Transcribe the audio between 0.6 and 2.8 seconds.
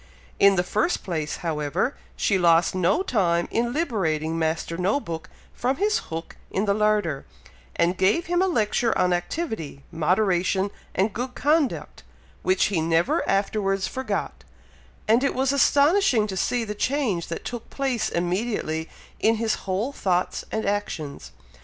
first place, however, she lost